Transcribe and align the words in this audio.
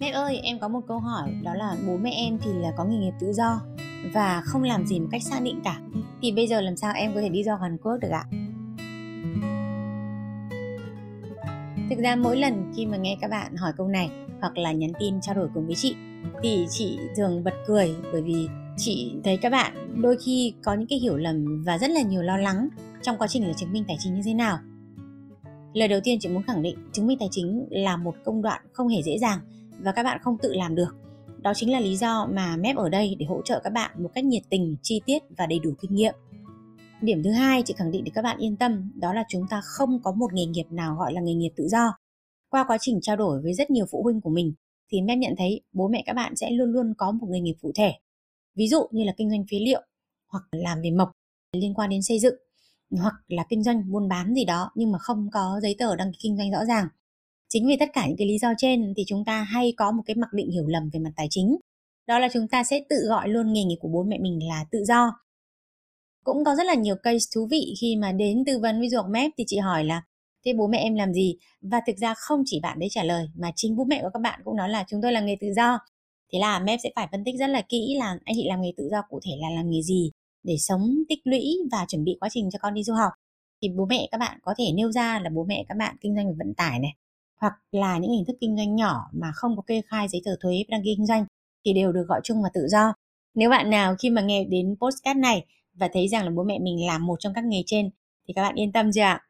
Mẹ 0.00 0.10
ơi, 0.10 0.40
em 0.42 0.58
có 0.58 0.68
một 0.68 0.80
câu 0.88 0.98
hỏi 0.98 1.34
đó 1.42 1.54
là 1.54 1.76
bố 1.86 1.96
mẹ 1.96 2.10
em 2.10 2.38
thì 2.42 2.50
là 2.52 2.72
có 2.76 2.84
nghề 2.84 2.96
nghiệp 2.96 3.12
tự 3.20 3.32
do 3.32 3.60
và 4.14 4.42
không 4.44 4.62
làm 4.62 4.86
gì 4.86 5.00
một 5.00 5.08
cách 5.10 5.22
xác 5.22 5.40
định 5.42 5.60
cả. 5.64 5.80
Thì 6.22 6.32
bây 6.32 6.46
giờ 6.46 6.60
làm 6.60 6.76
sao 6.76 6.92
em 6.94 7.14
có 7.14 7.20
thể 7.20 7.28
đi 7.28 7.42
do 7.42 7.56
Hàn 7.56 7.76
Quốc 7.78 7.96
được 8.00 8.08
ạ? 8.08 8.24
Thực 11.90 11.98
ra 11.98 12.16
mỗi 12.16 12.36
lần 12.36 12.72
khi 12.76 12.86
mà 12.86 12.96
nghe 12.96 13.16
các 13.20 13.30
bạn 13.30 13.56
hỏi 13.56 13.72
câu 13.76 13.88
này 13.88 14.10
hoặc 14.40 14.58
là 14.58 14.72
nhắn 14.72 14.90
tin 14.98 15.20
trao 15.20 15.34
đổi 15.34 15.48
cùng 15.54 15.66
với 15.66 15.74
chị 15.74 15.94
thì 16.42 16.66
chị 16.70 16.98
thường 17.16 17.44
bật 17.44 17.54
cười 17.66 17.94
bởi 18.12 18.22
vì 18.22 18.48
chị 18.76 19.14
thấy 19.24 19.36
các 19.36 19.50
bạn 19.50 20.02
đôi 20.02 20.16
khi 20.24 20.54
có 20.64 20.74
những 20.74 20.88
cái 20.88 20.98
hiểu 20.98 21.16
lầm 21.16 21.64
và 21.64 21.78
rất 21.78 21.90
là 21.90 22.02
nhiều 22.02 22.22
lo 22.22 22.36
lắng 22.36 22.68
trong 23.02 23.18
quá 23.18 23.28
trình 23.28 23.46
là 23.46 23.52
chứng 23.52 23.72
minh 23.72 23.84
tài 23.88 23.96
chính 24.00 24.14
như 24.14 24.22
thế 24.24 24.34
nào. 24.34 24.58
Lời 25.74 25.88
đầu 25.88 26.00
tiên 26.04 26.18
chị 26.20 26.28
muốn 26.28 26.42
khẳng 26.42 26.62
định 26.62 26.76
chứng 26.92 27.06
minh 27.06 27.18
tài 27.18 27.28
chính 27.30 27.66
là 27.70 27.96
một 27.96 28.14
công 28.24 28.42
đoạn 28.42 28.62
không 28.72 28.88
hề 28.88 29.02
dễ 29.02 29.18
dàng 29.18 29.38
và 29.78 29.92
các 29.92 30.02
bạn 30.02 30.18
không 30.22 30.38
tự 30.42 30.52
làm 30.54 30.74
được. 30.74 30.96
Đó 31.42 31.52
chính 31.54 31.72
là 31.72 31.80
lý 31.80 31.96
do 31.96 32.26
mà 32.26 32.56
MEP 32.56 32.76
ở 32.76 32.88
đây 32.88 33.16
để 33.18 33.26
hỗ 33.26 33.42
trợ 33.42 33.60
các 33.64 33.70
bạn 33.70 34.02
một 34.02 34.10
cách 34.14 34.24
nhiệt 34.24 34.42
tình, 34.50 34.76
chi 34.82 35.00
tiết 35.06 35.22
và 35.38 35.46
đầy 35.46 35.58
đủ 35.58 35.70
kinh 35.80 35.94
nghiệm. 35.94 36.14
Điểm 37.02 37.22
thứ 37.22 37.30
hai 37.30 37.62
chị 37.62 37.74
khẳng 37.76 37.90
định 37.90 38.04
để 38.04 38.10
các 38.14 38.22
bạn 38.22 38.38
yên 38.38 38.56
tâm 38.56 38.92
đó 38.94 39.12
là 39.12 39.24
chúng 39.28 39.46
ta 39.50 39.60
không 39.64 40.00
có 40.02 40.12
một 40.12 40.32
nghề 40.32 40.46
nghiệp 40.46 40.66
nào 40.70 40.96
gọi 40.96 41.12
là 41.12 41.20
nghề 41.20 41.34
nghiệp 41.34 41.52
tự 41.56 41.68
do. 41.68 41.98
Qua 42.50 42.64
quá 42.68 42.78
trình 42.80 42.98
trao 43.02 43.16
đổi 43.16 43.42
với 43.42 43.54
rất 43.54 43.70
nhiều 43.70 43.86
phụ 43.90 44.02
huynh 44.02 44.20
của 44.20 44.30
mình 44.30 44.52
thì 44.92 45.02
MEP 45.02 45.18
nhận 45.18 45.34
thấy 45.38 45.60
bố 45.72 45.88
mẹ 45.88 46.02
các 46.06 46.12
bạn 46.12 46.36
sẽ 46.36 46.50
luôn 46.50 46.72
luôn 46.72 46.94
có 46.98 47.10
một 47.10 47.26
nghề 47.30 47.40
nghiệp 47.40 47.56
cụ 47.60 47.72
thể. 47.74 47.92
Ví 48.56 48.68
dụ 48.68 48.80
như 48.90 49.04
là 49.04 49.12
kinh 49.16 49.30
doanh 49.30 49.44
phế 49.50 49.56
liệu 49.58 49.82
hoặc 50.32 50.44
làm 50.50 50.78
về 50.82 50.90
mộc 50.90 51.10
liên 51.52 51.74
quan 51.74 51.90
đến 51.90 52.02
xây 52.02 52.18
dựng 52.18 52.34
hoặc 52.90 53.14
là 53.28 53.44
kinh 53.48 53.62
doanh 53.62 53.90
buôn 53.92 54.08
bán 54.08 54.34
gì 54.34 54.44
đó 54.44 54.70
nhưng 54.74 54.92
mà 54.92 54.98
không 54.98 55.28
có 55.32 55.60
giấy 55.62 55.76
tờ 55.78 55.96
đăng 55.96 56.12
ký 56.12 56.18
kinh 56.22 56.36
doanh 56.36 56.50
rõ 56.50 56.64
ràng 56.64 56.88
chính 57.48 57.66
vì 57.66 57.76
tất 57.80 57.88
cả 57.92 58.06
những 58.06 58.16
cái 58.16 58.28
lý 58.28 58.38
do 58.38 58.52
trên 58.58 58.92
thì 58.96 59.04
chúng 59.06 59.24
ta 59.24 59.42
hay 59.42 59.72
có 59.76 59.92
một 59.92 60.02
cái 60.06 60.16
mặc 60.16 60.32
định 60.32 60.50
hiểu 60.50 60.66
lầm 60.66 60.90
về 60.92 61.00
mặt 61.00 61.10
tài 61.16 61.26
chính. 61.30 61.56
Đó 62.06 62.18
là 62.18 62.28
chúng 62.32 62.48
ta 62.48 62.64
sẽ 62.64 62.80
tự 62.88 62.96
gọi 63.08 63.28
luôn 63.28 63.52
nghề 63.52 63.64
nghiệp 63.64 63.76
của 63.80 63.88
bố 63.88 64.04
mẹ 64.04 64.18
mình 64.18 64.48
là 64.48 64.64
tự 64.70 64.84
do. 64.84 65.12
Cũng 66.24 66.44
có 66.44 66.54
rất 66.54 66.66
là 66.66 66.74
nhiều 66.74 66.96
case 67.02 67.26
thú 67.34 67.48
vị 67.50 67.74
khi 67.80 67.96
mà 67.96 68.12
đến 68.12 68.44
tư 68.46 68.58
vấn 68.58 68.78
với 68.78 68.88
ruột 68.88 69.06
mép 69.10 69.30
thì 69.38 69.44
chị 69.46 69.56
hỏi 69.56 69.84
là, 69.84 70.02
thế 70.44 70.52
bố 70.58 70.66
mẹ 70.66 70.78
em 70.78 70.94
làm 70.94 71.12
gì? 71.12 71.36
Và 71.60 71.80
thực 71.86 71.96
ra 71.96 72.14
không 72.16 72.42
chỉ 72.46 72.60
bạn 72.62 72.78
đấy 72.78 72.88
trả 72.92 73.02
lời, 73.02 73.26
mà 73.36 73.50
chính 73.56 73.76
bố 73.76 73.84
mẹ 73.84 74.02
của 74.02 74.10
các 74.14 74.20
bạn 74.22 74.40
cũng 74.44 74.56
nói 74.56 74.68
là, 74.68 74.84
chúng 74.88 75.02
tôi 75.02 75.12
là 75.12 75.20
nghề 75.20 75.36
tự 75.40 75.46
do. 75.56 75.78
Thế 76.32 76.38
là 76.38 76.58
mép 76.58 76.80
sẽ 76.82 76.90
phải 76.96 77.08
phân 77.12 77.24
tích 77.24 77.34
rất 77.38 77.46
là 77.46 77.62
kỹ 77.68 77.96
là 77.98 78.18
anh 78.24 78.34
chị 78.36 78.44
làm 78.48 78.60
nghề 78.62 78.72
tự 78.76 78.88
do 78.90 79.02
cụ 79.08 79.20
thể 79.24 79.32
là 79.40 79.50
làm 79.50 79.70
nghề 79.70 79.82
gì 79.82 80.10
để 80.42 80.56
sống, 80.58 80.94
tích 81.08 81.20
lũy 81.24 81.56
và 81.72 81.86
chuẩn 81.88 82.04
bị 82.04 82.16
quá 82.20 82.28
trình 82.32 82.48
cho 82.52 82.58
con 82.62 82.74
đi 82.74 82.82
du 82.82 82.94
học. 82.94 83.12
Thì 83.62 83.68
bố 83.68 83.86
mẹ 83.86 84.08
các 84.10 84.18
bạn 84.18 84.38
có 84.42 84.54
thể 84.58 84.64
nêu 84.74 84.92
ra 84.92 85.20
là 85.20 85.30
bố 85.34 85.44
mẹ 85.44 85.64
các 85.68 85.76
bạn 85.78 85.96
kinh 86.00 86.14
doanh 86.16 86.26
về 86.26 86.34
vận 86.38 86.54
tải 86.54 86.78
này 86.78 86.90
hoặc 87.40 87.52
là 87.72 87.98
những 87.98 88.10
hình 88.10 88.24
thức 88.26 88.36
kinh 88.40 88.56
doanh 88.56 88.76
nhỏ 88.76 89.10
mà 89.12 89.32
không 89.34 89.56
có 89.56 89.62
kê 89.62 89.82
khai 89.86 90.08
giấy 90.08 90.22
tờ 90.24 90.36
thuế 90.40 90.64
đăng 90.68 90.82
ký 90.84 90.94
kinh 90.96 91.06
doanh 91.06 91.24
thì 91.64 91.72
đều 91.72 91.92
được 91.92 92.04
gọi 92.08 92.20
chung 92.24 92.42
là 92.42 92.50
tự 92.54 92.66
do. 92.68 92.94
Nếu 93.34 93.50
bạn 93.50 93.70
nào 93.70 93.96
khi 93.98 94.10
mà 94.10 94.22
nghe 94.22 94.44
đến 94.44 94.76
postcard 94.80 95.20
này 95.20 95.46
và 95.74 95.88
thấy 95.92 96.08
rằng 96.08 96.24
là 96.24 96.30
bố 96.30 96.42
mẹ 96.42 96.58
mình 96.58 96.86
làm 96.86 97.06
một 97.06 97.16
trong 97.20 97.34
các 97.34 97.44
nghề 97.44 97.62
trên 97.66 97.90
thì 98.28 98.34
các 98.34 98.42
bạn 98.42 98.54
yên 98.54 98.72
tâm 98.72 98.90
chưa 98.94 99.02
ạ? 99.02 99.24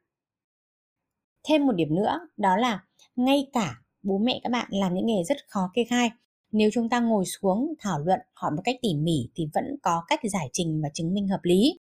Thêm 1.48 1.66
một 1.66 1.72
điểm 1.72 1.94
nữa 1.94 2.20
đó 2.36 2.56
là 2.56 2.84
ngay 3.16 3.46
cả 3.52 3.74
bố 4.02 4.18
mẹ 4.18 4.40
các 4.42 4.52
bạn 4.52 4.66
làm 4.70 4.94
những 4.94 5.06
nghề 5.06 5.24
rất 5.24 5.36
khó 5.48 5.70
kê 5.74 5.84
khai 5.84 6.10
nếu 6.52 6.70
chúng 6.72 6.88
ta 6.88 7.00
ngồi 7.00 7.24
xuống 7.24 7.74
thảo 7.78 7.98
luận 7.98 8.20
hỏi 8.34 8.50
một 8.56 8.62
cách 8.64 8.76
tỉ 8.82 8.94
mỉ 8.94 9.28
thì 9.34 9.48
vẫn 9.54 9.64
có 9.82 10.04
cách 10.06 10.20
giải 10.22 10.48
trình 10.52 10.80
và 10.82 10.88
chứng 10.94 11.14
minh 11.14 11.28
hợp 11.28 11.40
lý. 11.42 11.78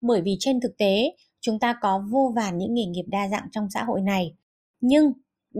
Bởi 0.00 0.22
vì 0.22 0.36
trên 0.40 0.60
thực 0.60 0.76
tế, 0.78 1.16
chúng 1.40 1.58
ta 1.58 1.78
có 1.80 2.04
vô 2.10 2.32
vàn 2.36 2.58
những 2.58 2.74
nghề 2.74 2.84
nghiệp 2.84 3.04
đa 3.06 3.28
dạng 3.28 3.48
trong 3.52 3.70
xã 3.70 3.84
hội 3.84 4.00
này. 4.00 4.34
Nhưng 4.80 5.12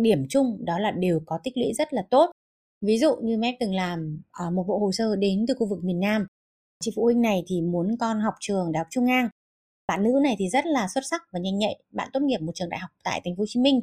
điểm 0.02 0.26
chung 0.28 0.64
đó 0.64 0.78
là 0.78 0.90
đều 0.90 1.20
có 1.26 1.38
tích 1.44 1.56
lũy 1.56 1.72
rất 1.74 1.92
là 1.92 2.02
tốt. 2.10 2.30
Ví 2.80 2.98
dụ 2.98 3.16
như 3.22 3.38
Mép 3.38 3.54
từng 3.60 3.74
làm 3.74 4.20
ở 4.32 4.50
một 4.50 4.64
bộ 4.68 4.78
hồ 4.78 4.92
sơ 4.92 5.16
đến 5.16 5.44
từ 5.48 5.54
khu 5.58 5.66
vực 5.66 5.84
miền 5.84 6.00
Nam. 6.00 6.26
Chị 6.80 6.92
phụ 6.96 7.04
huynh 7.04 7.20
này 7.20 7.44
thì 7.46 7.60
muốn 7.60 7.96
con 8.00 8.20
học 8.20 8.34
trường 8.40 8.72
Đại 8.72 8.78
học 8.78 8.86
Trung 8.90 9.04
Ngang. 9.04 9.28
Bạn 9.88 10.02
nữ 10.02 10.20
này 10.22 10.36
thì 10.38 10.48
rất 10.48 10.66
là 10.66 10.88
xuất 10.94 11.04
sắc 11.10 11.22
và 11.32 11.40
nhanh 11.40 11.58
nhạy. 11.58 11.82
Bạn 11.92 12.08
tốt 12.12 12.20
nghiệp 12.22 12.40
một 12.40 12.52
trường 12.54 12.68
đại 12.68 12.80
học 12.80 12.90
tại 13.04 13.20
thành 13.24 13.36
phố 13.36 13.40
Hồ 13.40 13.46
Chí 13.48 13.60
Minh. 13.60 13.80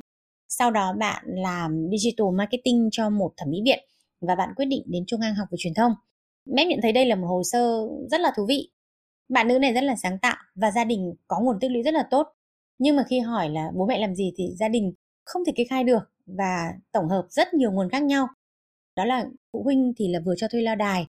Sau 0.50 0.72
đó 0.72 0.94
bạn 0.94 1.23
làm 1.28 1.88
digital 1.91 2.28
marketing 2.34 2.90
cho 2.91 3.09
một 3.09 3.34
thẩm 3.38 3.50
mỹ 3.50 3.62
viện 3.66 3.79
và 4.22 4.35
bạn 4.35 4.50
quyết 4.56 4.66
định 4.66 4.84
đến 4.85 5.03
Trung 5.07 5.19
Ngang 5.19 5.35
học 5.35 5.47
về 5.52 5.56
truyền 5.59 5.73
thông. 5.73 5.94
Mép 6.46 6.68
nhận 6.68 6.79
thấy 6.81 6.91
đây 6.91 7.06
là 7.06 7.16
một 7.16 7.28
hồ 7.28 7.41
sơ 7.44 7.88
rất 8.12 8.22
là 8.22 8.31
thú 8.35 8.46
vị. 8.46 8.69
Bạn 9.29 9.47
nữ 9.47 9.59
này 9.59 9.73
rất 9.73 9.84
là 9.84 9.96
sáng 9.96 10.19
tạo 10.19 10.38
và 10.56 10.72
gia 10.72 10.84
đình 10.84 11.13
có 11.28 11.40
nguồn 11.40 11.59
tích 11.59 11.72
lũy 11.72 11.84
rất 11.84 11.94
là 11.94 12.07
tốt. 12.12 12.28
Nhưng 12.79 12.96
mà 12.96 13.03
khi 13.09 13.19
hỏi 13.19 13.50
là 13.50 13.72
bố 13.75 13.85
mẹ 13.85 14.00
làm 14.00 14.16
gì 14.16 14.34
thì 14.38 14.56
gia 14.59 14.68
đình 14.68 14.94
không 15.25 15.45
thể 15.45 15.53
kê 15.56 15.63
khai 15.69 15.84
được 15.84 16.03
và 16.25 16.73
tổng 16.91 17.09
hợp 17.09 17.25
rất 17.29 17.53
nhiều 17.53 17.72
nguồn 17.72 17.89
khác 17.89 18.03
nhau. 18.03 18.28
Đó 18.95 19.06
là 19.06 19.25
phụ 19.53 19.63
huynh 19.63 19.94
thì 19.97 20.07
là 20.07 20.19
vừa 20.25 20.35
cho 20.38 20.47
thuê 20.47 20.61
lao 20.61 20.75
đài, 20.75 21.07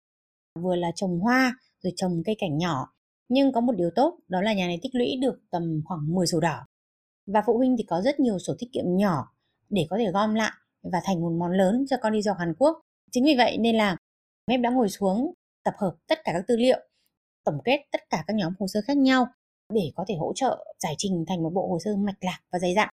vừa 0.59 0.75
là 0.75 0.91
trồng 0.95 1.19
hoa, 1.19 1.57
rồi 1.83 1.93
trồng 1.95 2.21
cây 2.25 2.35
cảnh 2.39 2.57
nhỏ. 2.57 2.87
Nhưng 3.29 3.51
có 3.51 3.61
một 3.61 3.73
điều 3.77 3.89
tốt 3.95 4.19
đó 4.27 4.41
là 4.41 4.53
nhà 4.53 4.67
này 4.67 4.79
tích 4.81 4.95
lũy 4.95 5.15
được 5.21 5.39
tầm 5.51 5.81
khoảng 5.85 6.13
10 6.15 6.27
sổ 6.27 6.39
đỏ. 6.39 6.65
Và 7.25 7.43
phụ 7.45 7.57
huynh 7.57 7.75
thì 7.77 7.83
có 7.87 8.01
rất 8.01 8.19
nhiều 8.19 8.39
sổ 8.39 8.53
tiết 8.59 8.67
kiệm 8.73 8.85
nhỏ 8.87 9.31
để 9.69 9.87
có 9.89 9.97
thể 9.97 10.11
gom 10.11 10.33
lại 10.33 10.51
và 10.83 11.01
thành 11.05 11.21
một 11.21 11.31
món 11.39 11.51
lớn 11.51 11.85
cho 11.89 11.97
con 12.01 12.13
đi 12.13 12.21
du 12.21 12.31
học 12.31 12.37
Hàn 12.39 12.53
Quốc. 12.57 12.81
Chính 13.11 13.23
vì 13.25 13.35
vậy 13.37 13.57
nên 13.57 13.75
là 13.75 13.97
em 14.45 14.61
đã 14.61 14.69
ngồi 14.69 14.89
xuống 14.89 15.33
tập 15.63 15.73
hợp 15.77 15.95
tất 16.07 16.19
cả 16.23 16.31
các 16.33 16.43
tư 16.47 16.55
liệu, 16.57 16.79
tổng 17.43 17.57
kết 17.65 17.85
tất 17.91 18.01
cả 18.09 18.23
các 18.27 18.35
nhóm 18.35 18.53
hồ 18.59 18.67
sơ 18.67 18.81
khác 18.87 18.97
nhau 18.97 19.27
để 19.73 19.91
có 19.95 20.05
thể 20.07 20.15
hỗ 20.15 20.33
trợ 20.35 20.65
giải 20.79 20.95
trình 20.97 21.25
thành 21.27 21.43
một 21.43 21.49
bộ 21.53 21.67
hồ 21.67 21.79
sơ 21.79 21.95
mạch 21.95 22.17
lạc 22.21 22.39
và 22.51 22.59
dày 22.59 22.73
dặn 22.75 22.89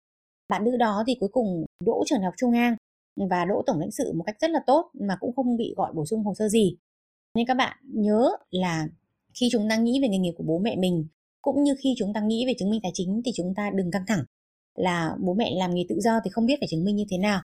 bạn 0.50 0.64
nữ 0.66 0.78
đó 0.78 1.04
thì 1.08 1.16
cuối 1.20 1.30
cùng 1.32 1.66
đỗ 1.86 2.04
trường 2.06 2.22
học 2.22 2.34
trung 2.38 2.52
ngang 2.52 2.76
và 3.30 3.46
đỗ 3.46 3.64
tổng 3.66 3.80
lãnh 3.80 3.92
sự 3.92 4.14
một 4.14 4.24
cách 4.24 4.36
rất 4.40 4.52
là 4.52 4.60
tốt 4.68 4.90
mà 4.94 5.18
cũng 5.20 5.36
không 5.36 5.58
bị 5.58 5.74
gọi 5.78 5.94
bổ 5.94 6.06
sung 6.06 6.24
hồ 6.24 6.34
sơ 6.34 6.50
gì. 6.50 6.78
Nên 7.36 7.48
các 7.48 7.54
bạn 7.54 7.78
nhớ 7.84 8.30
là 8.50 8.88
khi 9.40 9.50
chúng 9.52 9.70
ta 9.70 9.76
nghĩ 9.78 10.00
về 10.02 10.08
nghề 10.08 10.18
nghiệp 10.18 10.34
của 10.38 10.44
bố 10.44 10.60
mẹ 10.60 10.76
mình, 10.76 11.08
cũng 11.42 11.64
như 11.64 11.76
khi 11.84 11.96
chúng 11.98 12.14
ta 12.14 12.22
nghĩ 12.22 12.46
về 12.48 12.54
chứng 12.60 12.70
minh 12.70 12.80
tài 12.84 12.92
chính 12.96 13.22
thì 13.26 13.32
chúng 13.36 13.54
ta 13.56 13.72
đừng 13.76 13.92
căng 13.92 14.06
thẳng 14.08 14.24
là 14.76 15.16
bố 15.20 15.34
mẹ 15.34 15.52
làm 15.58 15.74
nghề 15.74 15.86
tự 15.90 16.00
do 16.00 16.20
thì 16.24 16.30
không 16.30 16.46
biết 16.46 16.56
phải 16.60 16.68
chứng 16.72 16.86
minh 16.86 16.96
như 16.96 17.06
thế 17.10 17.18
nào. 17.18 17.42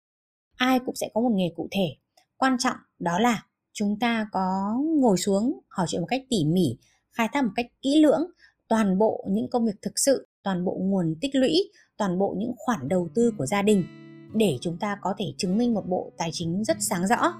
Ai 0.56 0.78
cũng 0.86 0.94
sẽ 0.94 1.08
có 1.14 1.20
một 1.20 1.32
nghề 1.34 1.52
cụ 1.56 1.68
thể. 1.70 1.96
Quan 2.36 2.56
trọng 2.58 2.76
đó 2.98 3.18
là 3.18 3.44
chúng 3.72 3.98
ta 3.98 4.28
có 4.32 4.76
ngồi 5.00 5.16
xuống, 5.16 5.60
hỏi 5.68 5.86
chuyện 5.88 6.00
một 6.00 6.06
cách 6.10 6.22
tỉ 6.28 6.44
mỉ, 6.44 6.76
khai 7.12 7.28
thác 7.32 7.44
một 7.44 7.50
cách 7.56 7.66
kỹ 7.82 8.02
lưỡng 8.02 8.30
toàn 8.68 8.98
bộ 8.98 9.24
những 9.28 9.50
công 9.50 9.66
việc 9.66 9.82
thực 9.82 9.92
sự 9.96 10.26
toàn 10.42 10.64
bộ 10.64 10.76
nguồn 10.80 11.14
tích 11.20 11.34
lũy 11.34 11.70
toàn 11.98 12.18
bộ 12.18 12.34
những 12.38 12.52
khoản 12.56 12.88
đầu 12.88 13.08
tư 13.14 13.32
của 13.38 13.46
gia 13.46 13.62
đình 13.62 13.84
để 14.34 14.58
chúng 14.60 14.76
ta 14.76 14.96
có 15.00 15.14
thể 15.18 15.24
chứng 15.36 15.58
minh 15.58 15.74
một 15.74 15.88
bộ 15.88 16.12
tài 16.18 16.30
chính 16.32 16.64
rất 16.64 16.76
sáng 16.80 17.06
rõ 17.06 17.32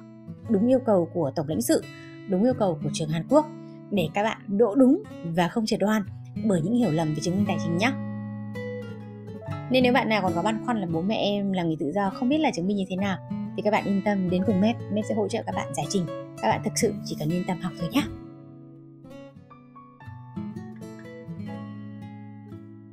đúng 0.51 0.67
yêu 0.67 0.79
cầu 0.87 1.09
của 1.15 1.33
tổng 1.37 1.49
lãnh 1.49 1.63
sự 1.63 1.83
đúng 2.29 2.45
yêu 2.45 2.55
cầu 2.59 2.79
của 2.83 2.91
trường 2.93 3.09
hàn 3.09 3.27
quốc 3.29 3.47
để 3.91 4.09
các 4.15 4.23
bạn 4.23 4.41
đỗ 4.47 4.75
đúng 4.75 5.03
và 5.25 5.49
không 5.49 5.67
trượt 5.67 5.81
đoan 5.81 6.03
bởi 6.45 6.61
những 6.65 6.75
hiểu 6.75 6.91
lầm 6.91 7.15
về 7.15 7.21
chứng 7.23 7.37
minh 7.37 7.45
tài 7.49 7.57
chính 7.65 7.79
nhé 7.79 7.93
nên 9.71 9.83
nếu 9.83 9.93
bạn 9.93 10.09
nào 10.09 10.23
còn 10.23 10.33
có 10.35 10.43
băn 10.43 10.65
khoăn 10.65 10.81
là 10.81 10.87
bố 10.93 11.03
mẹ 11.03 11.17
em 11.17 11.53
là 11.53 11.63
người 11.63 11.77
tự 11.81 11.93
do 11.95 12.11
không 12.11 12.29
biết 12.29 12.39
là 12.39 12.51
chứng 12.55 12.67
minh 12.67 12.77
như 12.77 12.85
thế 12.89 12.97
nào 12.97 13.19
thì 13.57 13.63
các 13.63 13.71
bạn 13.71 13.85
yên 13.85 14.03
tâm 14.05 14.31
đến 14.31 14.43
cùng 14.47 14.61
MEP, 14.61 14.77
MEP 14.93 15.05
sẽ 15.09 15.15
hỗ 15.15 15.29
trợ 15.29 15.43
các 15.47 15.55
bạn 15.55 15.75
giải 15.75 15.87
trình. 15.89 16.07
Các 16.43 16.49
bạn 16.49 16.61
thực 16.65 16.73
sự 16.77 16.95
chỉ 17.05 17.17
cần 17.19 17.31
yên 17.31 17.45
tâm 17.49 17.61
học 17.61 17.73
thôi 17.81 17.89
nhé. 17.93 18.03